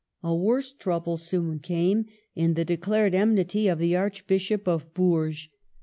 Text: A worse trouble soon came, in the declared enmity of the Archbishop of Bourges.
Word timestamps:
A 0.23 0.35
worse 0.35 0.73
trouble 0.73 1.15
soon 1.17 1.59
came, 1.59 2.07
in 2.33 2.55
the 2.55 2.65
declared 2.65 3.13
enmity 3.13 3.67
of 3.67 3.77
the 3.77 3.95
Archbishop 3.95 4.67
of 4.67 4.91
Bourges. 4.95 5.47